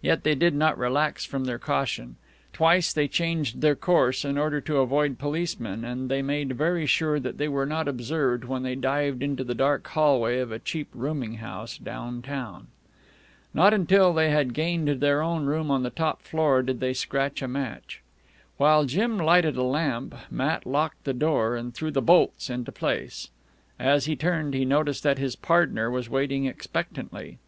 [0.00, 2.14] Yet they did not relax from their caution.
[2.52, 7.18] Twice they changed their course in order to avoid policemen, and they made very sure
[7.18, 10.86] that they were not observed when they dived into the dark hallway of a cheap
[10.94, 12.68] rooming house down town.
[13.52, 17.42] Not until they had gained their own room on the top floor, did they scratch
[17.42, 18.02] a match.
[18.58, 23.30] While Jim lighted a lamp, Matt locked the door and threw the bolts into place.
[23.80, 27.38] As he turned, he noticed that his partner was waiting expectantly.